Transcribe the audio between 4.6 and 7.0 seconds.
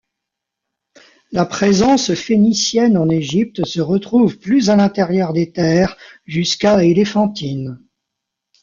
à l'intérieur des terres, jusqu'à